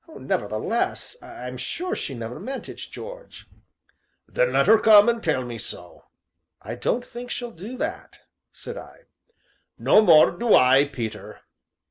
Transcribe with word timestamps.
"Nevertheless, 0.17 1.15
I'm 1.21 1.57
sure 1.57 1.93
she 1.95 2.15
never 2.15 2.39
meant 2.39 2.67
it, 2.67 2.77
George." 2.79 3.45
"Then 4.27 4.51
let 4.53 4.67
'er 4.67 4.79
come 4.79 5.07
and 5.07 5.23
tell 5.23 5.45
me 5.45 5.59
so." 5.59 6.05
"I 6.59 6.73
don't 6.73 7.05
think 7.05 7.29
she'll 7.29 7.51
do 7.51 7.77
that," 7.77 8.21
said 8.51 8.79
I. 8.79 9.01
"No 9.77 10.01
more 10.01 10.31
do 10.31 10.55
I, 10.55 10.85
Peter." 10.85 11.41